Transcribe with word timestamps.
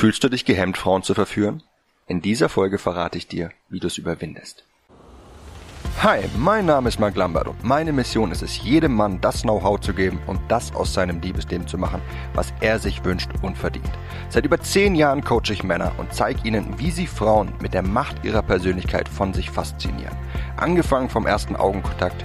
Fühlst 0.00 0.24
du 0.24 0.30
dich 0.30 0.46
gehemmt, 0.46 0.78
Frauen 0.78 1.02
zu 1.02 1.12
verführen? 1.12 1.62
In 2.06 2.22
dieser 2.22 2.48
Folge 2.48 2.78
verrate 2.78 3.18
ich 3.18 3.28
dir, 3.28 3.50
wie 3.68 3.80
du 3.80 3.86
es 3.86 3.98
überwindest. 3.98 4.64
Hi, 6.02 6.20
mein 6.38 6.64
Name 6.64 6.88
ist 6.88 6.98
Mark 6.98 7.16
Lambert 7.16 7.48
und 7.48 7.62
meine 7.64 7.92
Mission 7.92 8.32
ist 8.32 8.40
es, 8.40 8.62
jedem 8.62 8.94
Mann 8.94 9.20
das 9.20 9.42
Know-how 9.42 9.78
zu 9.78 9.92
geben 9.92 10.18
und 10.26 10.40
das 10.48 10.74
aus 10.74 10.94
seinem 10.94 11.20
Liebesleben 11.20 11.66
zu 11.66 11.76
machen, 11.76 12.00
was 12.32 12.54
er 12.62 12.78
sich 12.78 13.04
wünscht 13.04 13.28
und 13.42 13.58
verdient. 13.58 13.90
Seit 14.30 14.46
über 14.46 14.58
zehn 14.58 14.94
Jahren 14.94 15.22
coache 15.22 15.52
ich 15.52 15.64
Männer 15.64 15.92
und 15.98 16.14
zeige 16.14 16.48
ihnen, 16.48 16.78
wie 16.78 16.92
sie 16.92 17.06
Frauen 17.06 17.52
mit 17.60 17.74
der 17.74 17.82
Macht 17.82 18.24
ihrer 18.24 18.40
Persönlichkeit 18.40 19.06
von 19.06 19.34
sich 19.34 19.50
faszinieren. 19.50 20.16
Angefangen 20.56 21.10
vom 21.10 21.26
ersten 21.26 21.56
Augenkontakt 21.56 22.24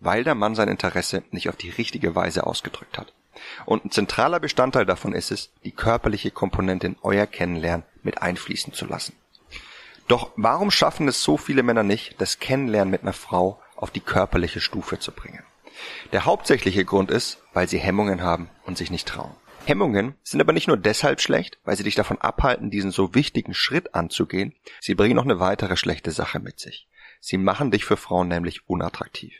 Weil 0.00 0.24
der 0.24 0.34
Mann 0.34 0.54
sein 0.54 0.68
Interesse 0.68 1.24
nicht 1.30 1.48
auf 1.48 1.56
die 1.56 1.70
richtige 1.70 2.14
Weise 2.14 2.46
ausgedrückt 2.46 2.98
hat. 2.98 3.12
Und 3.66 3.84
ein 3.84 3.90
zentraler 3.90 4.40
Bestandteil 4.40 4.86
davon 4.86 5.12
ist 5.12 5.30
es, 5.30 5.52
die 5.64 5.72
körperliche 5.72 6.30
Komponente 6.30 6.86
in 6.86 6.96
euer 7.02 7.26
Kennenlernen 7.26 7.86
mit 8.02 8.22
einfließen 8.22 8.72
zu 8.72 8.86
lassen. 8.86 9.14
Doch 10.08 10.30
warum 10.36 10.70
schaffen 10.70 11.06
es 11.08 11.22
so 11.22 11.36
viele 11.36 11.62
Männer 11.62 11.82
nicht, 11.82 12.20
das 12.20 12.38
Kennenlernen 12.38 12.90
mit 12.90 13.02
einer 13.02 13.12
Frau 13.12 13.60
auf 13.76 13.90
die 13.90 14.00
körperliche 14.00 14.60
Stufe 14.60 14.98
zu 14.98 15.12
bringen? 15.12 15.42
Der 16.12 16.24
hauptsächliche 16.24 16.84
Grund 16.84 17.10
ist, 17.10 17.38
weil 17.52 17.68
sie 17.68 17.78
Hemmungen 17.78 18.22
haben 18.22 18.50
und 18.64 18.78
sich 18.78 18.90
nicht 18.90 19.06
trauen. 19.06 19.34
Hemmungen 19.66 20.14
sind 20.22 20.40
aber 20.40 20.54
nicht 20.54 20.66
nur 20.66 20.78
deshalb 20.78 21.20
schlecht, 21.20 21.58
weil 21.64 21.76
sie 21.76 21.84
dich 21.84 21.94
davon 21.94 22.18
abhalten, 22.18 22.70
diesen 22.70 22.90
so 22.90 23.14
wichtigen 23.14 23.52
Schritt 23.52 23.94
anzugehen, 23.94 24.54
sie 24.80 24.94
bringen 24.94 25.16
noch 25.16 25.24
eine 25.24 25.40
weitere 25.40 25.76
schlechte 25.76 26.10
Sache 26.10 26.40
mit 26.40 26.58
sich. 26.58 26.88
Sie 27.20 27.36
machen 27.36 27.70
dich 27.70 27.84
für 27.84 27.98
Frauen 27.98 28.28
nämlich 28.28 28.66
unattraktiv. 28.66 29.34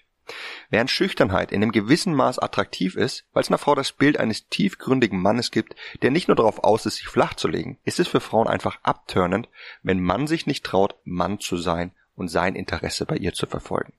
Während 0.70 0.90
Schüchternheit 0.90 1.52
in 1.52 1.62
einem 1.62 1.72
gewissen 1.72 2.14
Maß 2.14 2.38
attraktiv 2.38 2.96
ist, 2.96 3.24
weil 3.32 3.42
es 3.42 3.48
einer 3.48 3.58
Frau 3.58 3.74
das 3.74 3.92
Bild 3.92 4.18
eines 4.18 4.48
tiefgründigen 4.48 5.20
Mannes 5.20 5.50
gibt, 5.50 5.74
der 6.02 6.10
nicht 6.10 6.28
nur 6.28 6.36
darauf 6.36 6.64
aus 6.64 6.86
ist, 6.86 6.96
sich 6.96 7.08
flach 7.08 7.34
zu 7.34 7.48
legen, 7.48 7.78
ist 7.84 8.00
es 8.00 8.08
für 8.08 8.20
Frauen 8.20 8.48
einfach 8.48 8.78
abturnend, 8.82 9.48
wenn 9.82 10.00
Mann 10.00 10.26
sich 10.26 10.46
nicht 10.46 10.64
traut, 10.64 10.96
Mann 11.04 11.40
zu 11.40 11.56
sein 11.56 11.92
und 12.14 12.28
sein 12.28 12.54
Interesse 12.54 13.06
bei 13.06 13.16
ihr 13.16 13.32
zu 13.32 13.46
verfolgen. 13.46 13.92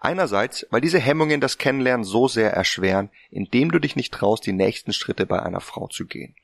Einerseits, 0.00 0.66
weil 0.70 0.80
diese 0.80 0.98
Hemmungen 0.98 1.40
das 1.40 1.58
Kennenlernen 1.58 2.04
so 2.04 2.28
sehr 2.28 2.52
erschweren, 2.52 3.10
indem 3.30 3.70
du 3.70 3.78
dich 3.78 3.96
nicht 3.96 4.14
traust, 4.14 4.46
die 4.46 4.52
nächsten 4.52 4.92
Schritte 4.92 5.26
bei 5.26 5.42
einer 5.42 5.60
Frau 5.60 5.88
zu 5.88 6.06
gehen. 6.06 6.34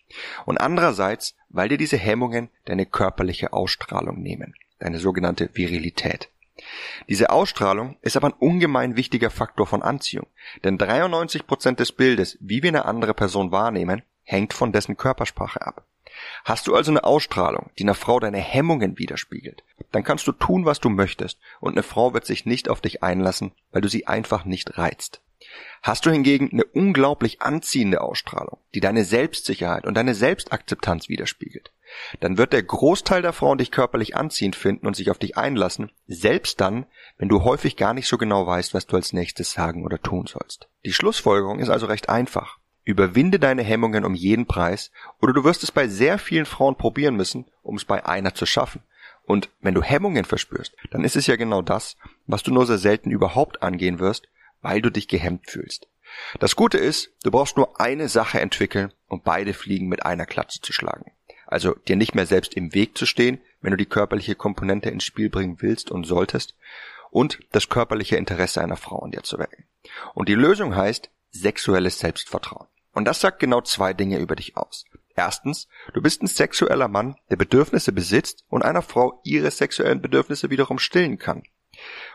Und 0.44 0.58
andererseits, 0.58 1.34
weil 1.48 1.68
dir 1.68 1.78
diese 1.78 1.96
Hemmungen 1.96 2.50
deine 2.66 2.86
körperliche 2.86 3.52
Ausstrahlung 3.52 4.20
nehmen, 4.20 4.55
deine 4.78 4.98
sogenannte 4.98 5.48
Virilität. 5.55 6.28
Diese 7.08 7.30
Ausstrahlung 7.30 7.96
ist 8.02 8.16
aber 8.16 8.28
ein 8.28 8.38
ungemein 8.38 8.96
wichtiger 8.96 9.30
Faktor 9.30 9.66
von 9.66 9.82
Anziehung, 9.82 10.26
denn 10.64 10.78
93 10.78 11.46
Prozent 11.46 11.80
des 11.80 11.92
Bildes, 11.92 12.38
wie 12.40 12.62
wir 12.62 12.70
eine 12.70 12.84
andere 12.84 13.14
Person 13.14 13.52
wahrnehmen, 13.52 14.02
hängt 14.22 14.52
von 14.52 14.72
dessen 14.72 14.96
Körpersprache 14.96 15.66
ab. 15.66 15.86
Hast 16.44 16.66
du 16.66 16.74
also 16.74 16.90
eine 16.90 17.04
Ausstrahlung, 17.04 17.70
die 17.78 17.82
einer 17.82 17.94
Frau 17.94 18.20
deine 18.20 18.38
Hemmungen 18.38 18.98
widerspiegelt, 18.98 19.64
dann 19.90 20.04
kannst 20.04 20.26
du 20.26 20.32
tun, 20.32 20.64
was 20.64 20.80
du 20.80 20.88
möchtest, 20.88 21.38
und 21.60 21.72
eine 21.72 21.82
Frau 21.82 22.14
wird 22.14 22.24
sich 22.24 22.46
nicht 22.46 22.68
auf 22.68 22.80
dich 22.80 23.02
einlassen, 23.02 23.52
weil 23.72 23.82
du 23.82 23.88
sie 23.88 24.06
einfach 24.06 24.44
nicht 24.44 24.78
reizt. 24.78 25.22
Hast 25.82 26.06
du 26.06 26.10
hingegen 26.10 26.50
eine 26.52 26.64
unglaublich 26.64 27.42
anziehende 27.42 28.00
Ausstrahlung, 28.00 28.58
die 28.74 28.80
deine 28.80 29.05
Selbstsicherheit 29.05 29.84
und 29.84 29.94
deine 29.94 30.14
Selbstakzeptanz 30.14 31.08
widerspiegelt, 31.08 31.72
dann 32.20 32.39
wird 32.39 32.52
der 32.52 32.62
Großteil 32.62 33.22
der 33.22 33.33
Frauen 33.33 33.58
dich 33.58 33.70
körperlich 33.70 34.17
anziehend 34.17 34.56
finden 34.56 34.86
und 34.86 34.96
sich 34.96 35.11
auf 35.11 35.18
dich 35.18 35.36
einlassen, 35.36 35.90
selbst 36.06 36.61
dann, 36.61 36.86
wenn 37.18 37.28
du 37.28 37.45
häufig 37.45 37.77
gar 37.77 37.95
nicht 37.95 38.08
so 38.08 38.18
genau 38.18 38.46
weißt, 38.46 38.74
was 38.74 38.86
du 38.86 38.96
als 38.96 39.12
nächstes 39.12 39.52
sagen 39.52 39.84
oder 39.84 40.00
tun 40.00 40.27
sollst. 40.27 40.68
Die 40.84 40.92
Schlussfolgerung 40.92 41.58
ist 41.58 41.68
also 41.68 41.86
recht 41.86 42.08
einfach. 42.08 42.58
Überwinde 42.84 43.39
deine 43.39 43.62
Hemmungen 43.62 44.05
um 44.05 44.14
jeden 44.14 44.46
Preis, 44.46 44.90
oder 45.20 45.33
du 45.33 45.45
wirst 45.45 45.62
es 45.62 45.72
bei 45.72 45.89
sehr 45.89 46.18
vielen 46.18 46.46
Frauen 46.46 46.77
probieren 46.77 47.17
müssen, 47.17 47.46
um 47.62 47.77
es 47.77 47.84
bei 47.84 48.05
einer 48.05 48.34
zu 48.34 48.45
schaffen. 48.45 48.83
Und 49.24 49.48
wenn 49.61 49.74
du 49.74 49.83
Hemmungen 49.83 50.27
verspürst, 50.27 50.77
dann 50.90 51.02
ist 51.02 51.16
es 51.16 51.27
ja 51.27 51.36
genau 51.36 51.62
das, 51.62 51.96
was 52.27 52.42
du 52.42 52.52
nur 52.52 52.66
sehr 52.66 52.77
selten 52.77 53.11
überhaupt 53.11 53.62
angehen 53.62 53.98
wirst, 54.01 54.28
weil 54.61 54.83
du 54.83 54.90
dich 54.90 55.08
gehemmt 55.08 55.51
fühlst. 55.51 55.89
Das 56.40 56.56
Gute 56.56 56.77
ist, 56.77 57.11
du 57.22 57.30
brauchst 57.30 57.56
nur 57.56 57.80
eine 57.80 58.08
Sache 58.08 58.40
entwickeln, 58.40 58.92
um 59.08 59.22
beide 59.22 59.55
Fliegen 59.55 59.89
mit 59.89 60.05
einer 60.05 60.27
Klatze 60.27 60.61
zu 60.61 60.74
schlagen 60.74 61.14
also 61.46 61.74
dir 61.74 61.96
nicht 61.96 62.14
mehr 62.14 62.27
selbst 62.27 62.55
im 62.55 62.74
Weg 62.74 62.96
zu 62.96 63.06
stehen, 63.06 63.40
wenn 63.60 63.70
du 63.70 63.77
die 63.77 63.86
körperliche 63.86 64.34
Komponente 64.34 64.90
ins 64.90 65.05
Spiel 65.05 65.30
bringen 65.30 65.56
willst 65.60 65.90
und 65.90 66.05
solltest, 66.05 66.55
und 67.10 67.38
das 67.52 67.68
körperliche 67.68 68.16
Interesse 68.16 68.60
einer 68.60 68.77
Frau 68.77 68.98
an 68.98 69.12
dir 69.12 69.22
zu 69.22 69.38
wecken. 69.38 69.64
Und 70.14 70.28
die 70.28 70.34
Lösung 70.34 70.74
heißt 70.74 71.10
sexuelles 71.30 72.00
Selbstvertrauen. 72.00 72.66
Und 72.92 73.04
das 73.06 73.20
sagt 73.20 73.40
genau 73.40 73.60
zwei 73.60 73.92
Dinge 73.92 74.18
über 74.18 74.36
dich 74.36 74.56
aus. 74.56 74.84
Erstens, 75.16 75.68
du 75.92 76.02
bist 76.02 76.22
ein 76.22 76.27
sexueller 76.27 76.88
Mann, 76.88 77.16
der 77.30 77.36
Bedürfnisse 77.36 77.92
besitzt 77.92 78.44
und 78.48 78.64
einer 78.64 78.83
Frau 78.83 79.20
ihre 79.22 79.50
sexuellen 79.50 80.00
Bedürfnisse 80.00 80.50
wiederum 80.50 80.78
stillen 80.78 81.18
kann. 81.18 81.44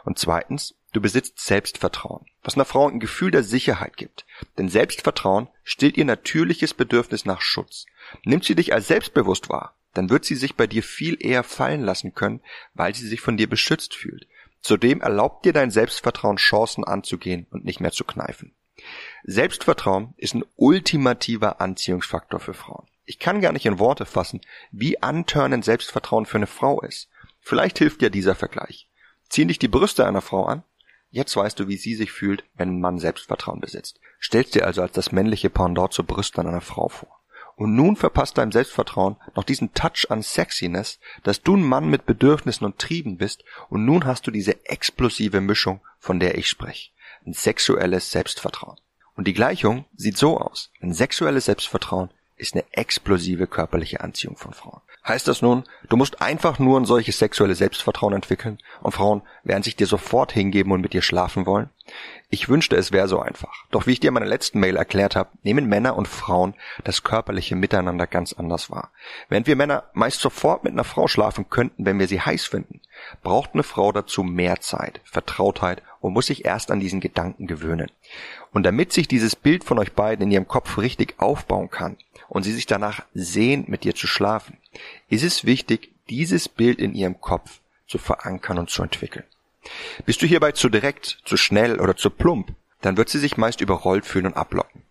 Und 0.03 0.19
zweitens, 0.19 0.75
du 0.93 1.01
besitzt 1.01 1.39
Selbstvertrauen, 1.39 2.25
was 2.43 2.55
einer 2.55 2.65
Frau 2.65 2.87
ein 2.87 2.99
Gefühl 2.99 3.31
der 3.31 3.43
Sicherheit 3.43 3.97
gibt. 3.97 4.25
Denn 4.57 4.69
Selbstvertrauen 4.69 5.47
stillt 5.63 5.97
ihr 5.97 6.05
natürliches 6.05 6.73
Bedürfnis 6.73 7.25
nach 7.25 7.41
Schutz. 7.41 7.85
Nimmt 8.23 8.45
sie 8.45 8.55
dich 8.55 8.73
als 8.73 8.87
selbstbewusst 8.87 9.49
wahr, 9.49 9.75
dann 9.93 10.09
wird 10.09 10.25
sie 10.25 10.35
sich 10.35 10.55
bei 10.55 10.67
dir 10.67 10.83
viel 10.83 11.17
eher 11.19 11.43
fallen 11.43 11.81
lassen 11.81 12.13
können, 12.13 12.41
weil 12.73 12.95
sie 12.95 13.07
sich 13.07 13.21
von 13.21 13.37
dir 13.37 13.49
beschützt 13.49 13.95
fühlt. 13.95 14.27
Zudem 14.61 15.01
erlaubt 15.01 15.45
dir 15.45 15.53
dein 15.53 15.71
Selbstvertrauen 15.71 16.37
Chancen 16.37 16.83
anzugehen 16.83 17.47
und 17.49 17.65
nicht 17.65 17.79
mehr 17.79 17.91
zu 17.91 18.03
kneifen. 18.03 18.53
Selbstvertrauen 19.23 20.13
ist 20.17 20.35
ein 20.35 20.45
ultimativer 20.55 21.61
Anziehungsfaktor 21.61 22.39
für 22.39 22.53
Frauen. 22.53 22.87
Ich 23.05 23.19
kann 23.19 23.41
gar 23.41 23.53
nicht 23.53 23.65
in 23.65 23.79
Worte 23.79 24.05
fassen, 24.05 24.41
wie 24.71 25.01
antörnend 25.01 25.65
Selbstvertrauen 25.65 26.25
für 26.25 26.37
eine 26.37 26.47
Frau 26.47 26.81
ist. 26.81 27.09
Vielleicht 27.41 27.79
hilft 27.79 28.01
dir 28.01 28.09
dieser 28.09 28.35
Vergleich. 28.35 28.87
Ziehen 29.29 29.47
dich 29.47 29.59
die 29.59 29.67
Brüste 29.67 30.05
einer 30.05 30.21
Frau 30.21 30.45
an? 30.45 30.63
Jetzt 31.11 31.35
weißt 31.35 31.59
du, 31.59 31.67
wie 31.67 31.77
sie 31.77 31.95
sich 31.95 32.11
fühlt, 32.11 32.43
wenn 32.55 32.69
ein 32.69 32.81
Mann 32.81 32.99
Selbstvertrauen 32.99 33.59
besitzt. 33.59 33.99
Stellst 34.21 34.53
dir 34.55 34.65
also 34.65 34.81
als 34.81 34.91
das 34.91 35.11
männliche 35.11 35.49
Pendant 35.49 35.93
zur 35.93 36.05
Brüste 36.05 36.41
einer 36.41 36.61
Frau 36.61 36.87
vor. 36.87 37.19
Und 37.55 37.75
nun 37.75 37.95
verpasst 37.95 38.37
deinem 38.37 38.51
Selbstvertrauen 38.51 39.17
noch 39.35 39.43
diesen 39.43 39.73
Touch 39.73 40.05
an 40.09 40.21
Sexiness, 40.21 40.99
dass 41.23 41.41
du 41.41 41.57
ein 41.57 41.63
Mann 41.63 41.89
mit 41.89 42.05
Bedürfnissen 42.05 42.65
und 42.65 42.79
Trieben 42.79 43.17
bist 43.17 43.43
und 43.69 43.83
nun 43.83 44.05
hast 44.05 44.27
du 44.27 44.31
diese 44.31 44.65
explosive 44.65 45.41
Mischung, 45.41 45.81
von 45.97 46.19
der 46.19 46.37
ich 46.37 46.47
spreche. 46.47 46.91
Ein 47.25 47.33
sexuelles 47.33 48.11
Selbstvertrauen. 48.11 48.79
Und 49.15 49.27
die 49.27 49.33
Gleichung 49.33 49.83
sieht 49.95 50.17
so 50.17 50.39
aus. 50.39 50.71
Ein 50.79 50.93
sexuelles 50.93 51.45
Selbstvertrauen 51.45 52.11
ist 52.37 52.53
eine 52.53 52.63
explosive 52.71 53.47
körperliche 53.47 53.99
Anziehung 53.99 54.37
von 54.37 54.53
Frauen. 54.53 54.81
Heißt 55.07 55.27
das 55.27 55.41
nun, 55.41 55.63
du 55.87 55.97
musst 55.97 56.21
einfach 56.21 56.59
nur 56.59 56.79
ein 56.79 56.85
solches 56.85 57.17
sexuelles 57.19 57.57
Selbstvertrauen 57.57 58.13
entwickeln 58.13 58.59
und 58.81 58.91
Frauen 58.91 59.21
werden 59.43 59.63
sich 59.63 59.75
dir 59.75 59.87
sofort 59.87 60.31
hingeben 60.31 60.71
und 60.71 60.81
mit 60.81 60.93
dir 60.93 61.01
schlafen 61.01 61.45
wollen? 61.45 61.69
Ich 62.31 62.47
wünschte, 62.47 62.75
es 62.75 62.91
wäre 62.91 63.07
so 63.07 63.19
einfach. 63.19 63.65
Doch 63.71 63.87
wie 63.87 63.93
ich 63.93 63.99
dir 63.99 64.09
in 64.09 64.13
meiner 64.13 64.27
letzten 64.27 64.59
Mail 64.59 64.75
erklärt 64.75 65.15
habe, 65.15 65.31
nehmen 65.41 65.65
Männer 65.65 65.95
und 65.95 66.07
Frauen 66.07 66.53
das 66.83 67.03
körperliche 67.03 67.55
Miteinander 67.55 68.05
ganz 68.05 68.33
anders 68.33 68.69
wahr. 68.69 68.91
Während 69.29 69.47
wir 69.47 69.55
Männer 69.55 69.85
meist 69.93 70.19
sofort 70.19 70.63
mit 70.63 70.73
einer 70.73 70.83
Frau 70.83 71.07
schlafen 71.07 71.49
könnten, 71.49 71.85
wenn 71.85 71.97
wir 71.97 72.07
sie 72.07 72.21
heiß 72.21 72.45
finden, 72.45 72.81
braucht 73.23 73.55
eine 73.55 73.63
Frau 73.63 73.91
dazu 73.91 74.21
mehr 74.23 74.59
Zeit, 74.59 75.01
Vertrautheit 75.05 75.81
und 76.01 76.13
muss 76.13 76.27
sich 76.27 76.45
erst 76.45 76.69
an 76.69 76.79
diesen 76.79 76.99
Gedanken 76.99 77.47
gewöhnen. 77.47 77.89
Und 78.53 78.61
damit 78.61 78.93
sich 78.93 79.07
dieses 79.07 79.35
Bild 79.35 79.63
von 79.63 79.79
euch 79.79 79.93
beiden 79.93 80.25
in 80.25 80.31
ihrem 80.31 80.47
Kopf 80.47 80.77
richtig 80.77 81.15
aufbauen 81.17 81.71
kann 81.71 81.97
und 82.27 82.43
sie 82.43 82.53
sich 82.53 82.67
danach 82.67 83.01
sehen, 83.15 83.65
mit 83.67 83.83
dir 83.83 83.95
zu 83.95 84.05
schlafen, 84.05 84.57
ist 85.09 85.23
es 85.23 85.45
wichtig, 85.45 85.95
dieses 86.09 86.47
Bild 86.47 86.77
in 86.77 86.93
ihrem 86.93 87.19
Kopf 87.21 87.59
zu 87.87 87.97
verankern 87.97 88.59
und 88.59 88.69
zu 88.69 88.83
entwickeln. 88.83 89.25
Bist 90.05 90.21
du 90.21 90.25
hierbei 90.25 90.51
zu 90.51 90.69
direkt, 90.69 91.19
zu 91.25 91.37
schnell 91.37 91.79
oder 91.79 91.95
zu 91.95 92.09
plump, 92.09 92.53
dann 92.81 92.97
wird 92.97 93.09
sie 93.09 93.19
sich 93.19 93.37
meist 93.37 93.61
überrollt 93.61 94.05
fühlen 94.05 94.27
und 94.27 94.37
ablocken. 94.37 94.83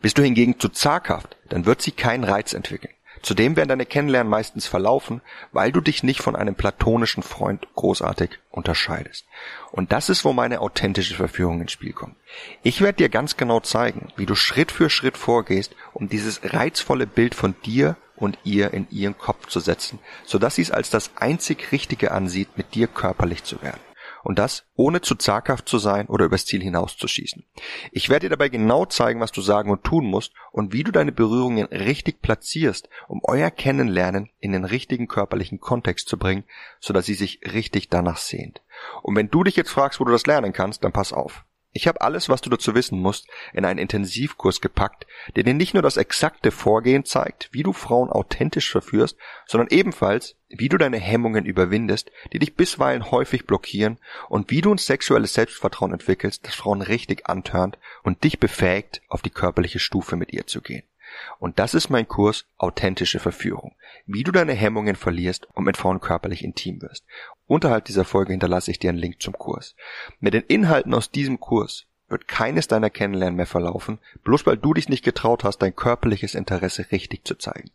Bist 0.00 0.18
du 0.18 0.22
hingegen 0.22 0.58
zu 0.58 0.68
zaghaft, 0.68 1.36
dann 1.48 1.66
wird 1.66 1.80
sie 1.80 1.92
keinen 1.92 2.24
Reiz 2.24 2.52
entwickeln. 2.52 2.92
Zudem 3.22 3.56
werden 3.56 3.70
deine 3.70 3.86
Kennenlernen 3.86 4.28
meistens 4.28 4.66
verlaufen, 4.66 5.22
weil 5.50 5.72
du 5.72 5.80
dich 5.80 6.02
nicht 6.02 6.20
von 6.20 6.36
einem 6.36 6.54
platonischen 6.54 7.22
Freund 7.22 7.66
großartig 7.74 8.38
unterscheidest. 8.50 9.24
Und 9.70 9.92
das 9.92 10.10
ist, 10.10 10.26
wo 10.26 10.34
meine 10.34 10.60
authentische 10.60 11.14
Verführung 11.14 11.62
ins 11.62 11.72
Spiel 11.72 11.94
kommt. 11.94 12.16
Ich 12.62 12.82
werde 12.82 12.98
dir 12.98 13.08
ganz 13.08 13.38
genau 13.38 13.60
zeigen, 13.60 14.12
wie 14.16 14.26
du 14.26 14.34
Schritt 14.34 14.70
für 14.70 14.90
Schritt 14.90 15.16
vorgehst, 15.16 15.74
um 15.94 16.10
dieses 16.10 16.40
reizvolle 16.52 17.06
Bild 17.06 17.34
von 17.34 17.54
dir 17.64 17.96
und 18.14 18.38
ihr 18.44 18.74
in 18.74 18.86
ihren 18.90 19.16
Kopf 19.16 19.46
zu 19.46 19.58
setzen, 19.58 20.00
sodass 20.26 20.56
sie 20.56 20.62
es 20.62 20.70
als 20.70 20.90
das 20.90 21.12
einzig 21.16 21.72
Richtige 21.72 22.12
ansieht, 22.12 22.58
mit 22.58 22.74
dir 22.74 22.88
körperlich 22.88 23.42
zu 23.44 23.62
werden. 23.62 23.80
Und 24.24 24.38
das 24.38 24.66
ohne 24.74 25.02
zu 25.02 25.14
zaghaft 25.14 25.68
zu 25.68 25.78
sein 25.78 26.06
oder 26.06 26.24
übers 26.24 26.46
Ziel 26.46 26.62
hinauszuschießen. 26.62 27.44
Ich 27.92 28.08
werde 28.08 28.26
dir 28.26 28.30
dabei 28.30 28.48
genau 28.48 28.86
zeigen, 28.86 29.20
was 29.20 29.32
du 29.32 29.42
sagen 29.42 29.70
und 29.70 29.84
tun 29.84 30.06
musst 30.06 30.32
und 30.50 30.72
wie 30.72 30.82
du 30.82 30.90
deine 30.90 31.12
Berührungen 31.12 31.66
richtig 31.66 32.22
platzierst, 32.22 32.88
um 33.06 33.20
euer 33.22 33.50
Kennenlernen 33.50 34.30
in 34.40 34.52
den 34.52 34.64
richtigen 34.64 35.06
körperlichen 35.06 35.60
Kontext 35.60 36.08
zu 36.08 36.18
bringen, 36.18 36.44
sodass 36.80 37.06
sie 37.06 37.14
sich 37.14 37.40
richtig 37.52 37.90
danach 37.90 38.16
sehnt. 38.16 38.62
Und 39.02 39.14
wenn 39.14 39.28
du 39.28 39.44
dich 39.44 39.56
jetzt 39.56 39.70
fragst, 39.70 40.00
wo 40.00 40.04
du 40.04 40.12
das 40.12 40.26
lernen 40.26 40.52
kannst, 40.52 40.82
dann 40.82 40.92
pass 40.92 41.12
auf. 41.12 41.44
Ich 41.76 41.88
habe 41.88 42.02
alles, 42.02 42.28
was 42.28 42.40
du 42.40 42.50
dazu 42.50 42.76
wissen 42.76 43.00
musst, 43.00 43.26
in 43.52 43.64
einen 43.64 43.80
Intensivkurs 43.80 44.60
gepackt, 44.60 45.08
der 45.34 45.42
dir 45.42 45.54
nicht 45.54 45.74
nur 45.74 45.82
das 45.82 45.96
exakte 45.96 46.52
Vorgehen 46.52 47.04
zeigt, 47.04 47.48
wie 47.50 47.64
du 47.64 47.72
Frauen 47.72 48.10
authentisch 48.10 48.70
verführst, 48.70 49.16
sondern 49.44 49.76
ebenfalls, 49.76 50.36
wie 50.48 50.68
du 50.68 50.78
deine 50.78 50.98
Hemmungen 50.98 51.44
überwindest, 51.44 52.12
die 52.32 52.38
dich 52.38 52.54
bisweilen 52.54 53.10
häufig 53.10 53.44
blockieren 53.44 53.98
und 54.28 54.52
wie 54.52 54.60
du 54.60 54.72
ein 54.72 54.78
sexuelles 54.78 55.34
Selbstvertrauen 55.34 55.92
entwickelst, 55.92 56.46
das 56.46 56.54
Frauen 56.54 56.80
richtig 56.80 57.28
antörnt 57.28 57.76
und 58.04 58.22
dich 58.22 58.38
befähigt, 58.38 59.02
auf 59.08 59.22
die 59.22 59.30
körperliche 59.30 59.80
Stufe 59.80 60.14
mit 60.14 60.32
ihr 60.32 60.46
zu 60.46 60.60
gehen. 60.60 60.84
Und 61.38 61.58
das 61.58 61.74
ist 61.74 61.90
mein 61.90 62.08
Kurs 62.08 62.46
Authentische 62.58 63.18
Verführung. 63.18 63.74
Wie 64.06 64.24
du 64.24 64.32
deine 64.32 64.52
Hemmungen 64.54 64.96
verlierst 64.96 65.46
und 65.54 65.64
mit 65.64 65.76
Frauen 65.76 66.00
körperlich 66.00 66.44
intim 66.44 66.82
wirst. 66.82 67.04
Unterhalb 67.46 67.84
dieser 67.84 68.04
Folge 68.04 68.32
hinterlasse 68.32 68.70
ich 68.70 68.78
dir 68.78 68.90
einen 68.90 68.98
Link 68.98 69.20
zum 69.20 69.34
Kurs. 69.34 69.76
Mit 70.20 70.34
den 70.34 70.42
Inhalten 70.42 70.94
aus 70.94 71.10
diesem 71.10 71.40
Kurs 71.40 71.86
wird 72.08 72.28
keines 72.28 72.68
deiner 72.68 72.90
Kennenlernen 72.90 73.36
mehr 73.36 73.46
verlaufen, 73.46 73.98
bloß 74.24 74.46
weil 74.46 74.56
du 74.56 74.74
dich 74.74 74.88
nicht 74.88 75.04
getraut 75.04 75.42
hast, 75.42 75.58
dein 75.58 75.74
körperliches 75.74 76.34
Interesse 76.34 76.86
richtig 76.92 77.26
zu 77.26 77.34
zeigen. 77.34 77.70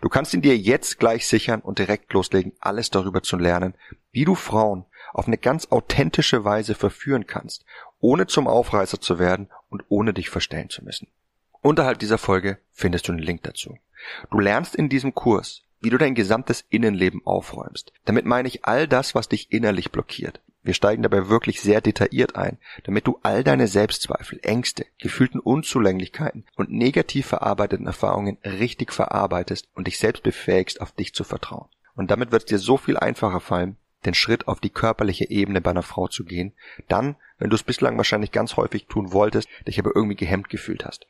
Du 0.00 0.08
kannst 0.08 0.34
ihn 0.34 0.42
dir 0.42 0.56
jetzt 0.56 0.98
gleich 0.98 1.26
sichern 1.26 1.60
und 1.60 1.78
direkt 1.78 2.12
loslegen, 2.12 2.52
alles 2.60 2.90
darüber 2.90 3.22
zu 3.22 3.36
lernen, 3.36 3.74
wie 4.12 4.24
du 4.24 4.34
Frauen 4.34 4.84
auf 5.12 5.26
eine 5.26 5.38
ganz 5.38 5.66
authentische 5.70 6.44
Weise 6.44 6.74
verführen 6.74 7.26
kannst, 7.26 7.64
ohne 8.00 8.26
zum 8.26 8.46
Aufreißer 8.46 9.00
zu 9.00 9.18
werden 9.18 9.48
und 9.68 9.84
ohne 9.88 10.14
dich 10.14 10.30
verstellen 10.30 10.70
zu 10.70 10.84
müssen. 10.84 11.08
Unterhalb 11.62 11.98
dieser 11.98 12.18
Folge 12.18 12.58
findest 12.72 13.08
du 13.08 13.12
einen 13.12 13.20
Link 13.20 13.42
dazu. 13.42 13.78
Du 14.30 14.38
lernst 14.38 14.74
in 14.74 14.88
diesem 14.88 15.14
Kurs, 15.14 15.62
wie 15.80 15.90
du 15.90 15.98
dein 15.98 16.14
gesamtes 16.14 16.64
Innenleben 16.70 17.20
aufräumst. 17.24 17.92
Damit 18.04 18.24
meine 18.24 18.48
ich 18.48 18.64
all 18.64 18.88
das, 18.88 19.14
was 19.14 19.28
dich 19.28 19.52
innerlich 19.52 19.90
blockiert. 19.90 20.40
Wir 20.62 20.74
steigen 20.74 21.02
dabei 21.02 21.28
wirklich 21.28 21.60
sehr 21.62 21.80
detailliert 21.80 22.36
ein, 22.36 22.58
damit 22.84 23.06
du 23.06 23.18
all 23.22 23.44
deine 23.44 23.66
Selbstzweifel, 23.66 24.40
Ängste, 24.42 24.86
gefühlten 24.98 25.40
Unzulänglichkeiten 25.40 26.44
und 26.56 26.70
negativ 26.70 27.26
verarbeiteten 27.26 27.86
Erfahrungen 27.86 28.36
richtig 28.44 28.92
verarbeitest 28.92 29.68
und 29.74 29.86
dich 29.86 29.98
selbst 29.98 30.22
befähigst, 30.22 30.82
auf 30.82 30.92
dich 30.92 31.14
zu 31.14 31.24
vertrauen. 31.24 31.68
Und 31.94 32.10
damit 32.10 32.30
wird 32.30 32.42
es 32.42 32.48
dir 32.48 32.58
so 32.58 32.76
viel 32.76 32.98
einfacher 32.98 33.40
fallen, 33.40 33.76
den 34.04 34.14
Schritt 34.14 34.48
auf 34.48 34.60
die 34.60 34.70
körperliche 34.70 35.28
Ebene 35.30 35.60
bei 35.60 35.70
einer 35.70 35.82
Frau 35.82 36.08
zu 36.08 36.24
gehen, 36.24 36.52
dann, 36.88 37.16
wenn 37.38 37.50
du 37.50 37.56
es 37.56 37.62
bislang 37.62 37.96
wahrscheinlich 37.96 38.32
ganz 38.32 38.56
häufig 38.56 38.86
tun 38.86 39.12
wolltest, 39.12 39.48
dich 39.66 39.78
aber 39.78 39.92
irgendwie 39.94 40.16
gehemmt 40.16 40.48
gefühlt 40.48 40.84
hast. 40.84 41.06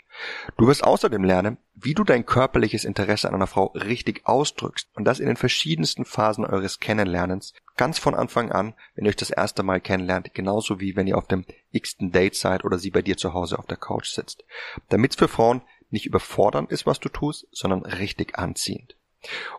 Du 0.56 0.66
wirst 0.66 0.84
außerdem 0.84 1.24
lernen, 1.24 1.58
wie 1.74 1.94
du 1.94 2.04
dein 2.04 2.26
körperliches 2.26 2.84
Interesse 2.84 3.28
an 3.28 3.34
einer 3.34 3.46
Frau 3.46 3.66
richtig 3.66 4.26
ausdrückst 4.26 4.88
und 4.94 5.04
das 5.04 5.20
in 5.20 5.26
den 5.26 5.36
verschiedensten 5.36 6.04
Phasen 6.04 6.44
eures 6.44 6.80
Kennenlernens, 6.80 7.54
ganz 7.76 7.98
von 7.98 8.14
Anfang 8.14 8.52
an, 8.52 8.74
wenn 8.94 9.04
ihr 9.04 9.10
euch 9.10 9.16
das 9.16 9.30
erste 9.30 9.62
Mal 9.62 9.80
kennenlernt, 9.80 10.34
genauso 10.34 10.80
wie 10.80 10.96
wenn 10.96 11.06
ihr 11.06 11.16
auf 11.16 11.26
dem 11.26 11.44
x-ten 11.70 12.12
Date 12.12 12.34
seid 12.34 12.64
oder 12.64 12.78
sie 12.78 12.90
bei 12.90 13.02
dir 13.02 13.16
zu 13.16 13.32
Hause 13.32 13.58
auf 13.58 13.66
der 13.66 13.76
Couch 13.76 14.08
sitzt. 14.08 14.44
Damit 14.88 15.12
es 15.12 15.16
für 15.16 15.28
Frauen 15.28 15.62
nicht 15.90 16.06
überfordernd 16.06 16.70
ist, 16.70 16.86
was 16.86 17.00
du 17.00 17.08
tust, 17.08 17.46
sondern 17.52 17.82
richtig 17.82 18.38
anziehend. 18.38 18.96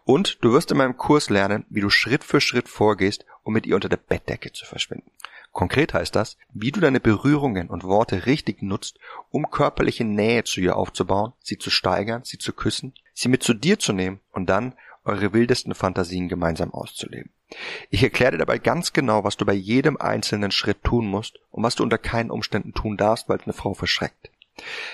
Und 0.05 0.43
du 0.43 0.53
wirst 0.53 0.71
in 0.71 0.77
meinem 0.77 0.97
Kurs 0.97 1.29
lernen, 1.29 1.65
wie 1.69 1.81
du 1.81 1.89
Schritt 1.89 2.23
für 2.23 2.41
Schritt 2.41 2.67
vorgehst, 2.67 3.25
um 3.43 3.53
mit 3.53 3.65
ihr 3.65 3.75
unter 3.75 3.89
der 3.89 3.97
Bettdecke 3.97 4.51
zu 4.51 4.65
verschwinden. 4.65 5.11
Konkret 5.51 5.93
heißt 5.93 6.15
das, 6.15 6.37
wie 6.53 6.71
du 6.71 6.79
deine 6.79 7.01
Berührungen 7.01 7.69
und 7.69 7.83
Worte 7.83 8.25
richtig 8.25 8.61
nutzt, 8.61 8.99
um 9.29 9.51
körperliche 9.51 10.05
Nähe 10.05 10.43
zu 10.45 10.61
ihr 10.61 10.77
aufzubauen, 10.77 11.33
sie 11.41 11.57
zu 11.57 11.69
steigern, 11.69 12.23
sie 12.23 12.37
zu 12.37 12.53
küssen, 12.53 12.93
sie 13.13 13.27
mit 13.27 13.43
zu 13.43 13.53
dir 13.53 13.77
zu 13.77 13.91
nehmen 13.91 14.21
und 14.31 14.49
dann 14.49 14.75
eure 15.03 15.33
wildesten 15.33 15.73
Fantasien 15.73 16.29
gemeinsam 16.29 16.73
auszuleben. 16.73 17.31
Ich 17.89 18.01
erkläre 18.01 18.33
dir 18.33 18.37
dabei 18.37 18.59
ganz 18.59 18.93
genau, 18.93 19.25
was 19.25 19.35
du 19.35 19.45
bei 19.45 19.53
jedem 19.53 19.97
einzelnen 19.97 20.51
Schritt 20.51 20.83
tun 20.83 21.05
musst 21.05 21.39
und 21.49 21.63
was 21.63 21.75
du 21.75 21.83
unter 21.83 21.97
keinen 21.97 22.31
Umständen 22.31 22.73
tun 22.73 22.95
darfst, 22.95 23.27
weil 23.27 23.37
es 23.37 23.43
eine 23.43 23.53
Frau 23.53 23.73
verschreckt. 23.73 24.31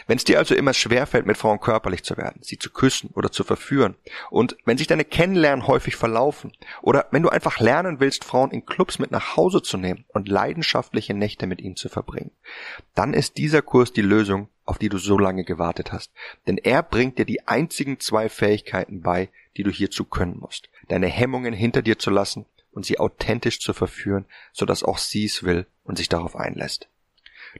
Wenn 0.07 0.17
es 0.17 0.23
dir 0.23 0.37
also 0.37 0.55
immer 0.55 0.73
schwerfällt, 0.73 1.25
mit 1.25 1.37
Frauen 1.37 1.59
körperlich 1.59 2.03
zu 2.03 2.17
werden, 2.17 2.41
sie 2.41 2.57
zu 2.57 2.69
küssen 2.69 3.11
oder 3.13 3.31
zu 3.31 3.43
verführen, 3.43 3.95
und 4.29 4.57
wenn 4.65 4.77
sich 4.77 4.87
deine 4.87 5.05
Kennenlernen 5.05 5.67
häufig 5.67 5.95
verlaufen, 5.95 6.51
oder 6.81 7.07
wenn 7.11 7.23
du 7.23 7.29
einfach 7.29 7.59
lernen 7.59 7.99
willst, 7.99 8.23
Frauen 8.23 8.51
in 8.51 8.65
Clubs 8.65 8.99
mit 8.99 9.11
nach 9.11 9.35
Hause 9.35 9.61
zu 9.61 9.77
nehmen 9.77 10.05
und 10.09 10.27
leidenschaftliche 10.27 11.13
Nächte 11.13 11.47
mit 11.47 11.61
ihnen 11.61 11.75
zu 11.75 11.89
verbringen, 11.89 12.31
dann 12.95 13.13
ist 13.13 13.37
dieser 13.37 13.61
Kurs 13.61 13.93
die 13.93 14.01
Lösung, 14.01 14.49
auf 14.65 14.77
die 14.77 14.89
du 14.89 14.97
so 14.97 15.17
lange 15.17 15.43
gewartet 15.43 15.91
hast. 15.91 16.11
Denn 16.45 16.57
er 16.57 16.83
bringt 16.83 17.17
dir 17.17 17.25
die 17.25 17.47
einzigen 17.47 17.99
zwei 17.99 18.29
Fähigkeiten 18.29 19.01
bei, 19.01 19.29
die 19.55 19.63
du 19.63 19.71
hierzu 19.71 20.05
können 20.05 20.37
musst. 20.39 20.69
Deine 20.87 21.07
Hemmungen 21.07 21.53
hinter 21.53 21.81
dir 21.81 21.97
zu 21.97 22.09
lassen 22.09 22.45
und 22.71 22.85
sie 22.85 22.99
authentisch 22.99 23.59
zu 23.59 23.73
verführen, 23.73 24.25
sodass 24.53 24.83
auch 24.83 24.99
sie 24.99 25.25
es 25.25 25.43
will 25.43 25.65
und 25.83 25.97
sich 25.97 26.09
darauf 26.09 26.35
einlässt. 26.35 26.89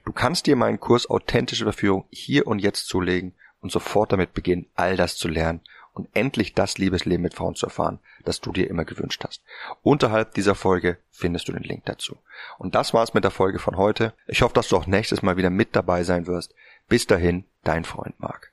Du 0.04 0.12
kannst 0.12 0.46
dir 0.46 0.56
meinen 0.56 0.80
Kurs 0.80 1.08
Authentische 1.08 1.64
Verführung 1.64 2.04
hier 2.10 2.46
und 2.46 2.58
jetzt 2.58 2.86
zulegen 2.86 3.34
und 3.60 3.72
sofort 3.72 4.12
damit 4.12 4.34
beginnen, 4.34 4.66
all 4.74 4.96
das 4.96 5.16
zu 5.16 5.28
lernen 5.28 5.60
und 5.92 6.08
endlich 6.14 6.54
das 6.54 6.78
Liebesleben 6.78 7.22
mit 7.22 7.34
Frauen 7.34 7.56
zu 7.56 7.66
erfahren, 7.66 7.98
das 8.24 8.40
du 8.40 8.52
dir 8.52 8.70
immer 8.70 8.84
gewünscht 8.84 9.24
hast. 9.26 9.42
Unterhalb 9.82 10.34
dieser 10.34 10.54
Folge 10.54 10.98
findest 11.10 11.48
du 11.48 11.52
den 11.52 11.64
Link 11.64 11.84
dazu. 11.86 12.16
Und 12.58 12.74
das 12.74 12.94
war's 12.94 13.14
mit 13.14 13.24
der 13.24 13.30
Folge 13.32 13.58
von 13.58 13.76
heute. 13.76 14.14
Ich 14.26 14.42
hoffe, 14.42 14.54
dass 14.54 14.68
du 14.68 14.76
auch 14.76 14.86
nächstes 14.86 15.22
Mal 15.22 15.36
wieder 15.36 15.50
mit 15.50 15.74
dabei 15.74 16.04
sein 16.04 16.26
wirst. 16.26 16.54
Bis 16.88 17.06
dahin, 17.06 17.44
dein 17.64 17.84
Freund 17.84 18.18
Marc. 18.20 18.52